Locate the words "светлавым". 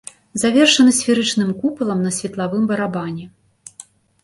2.17-2.65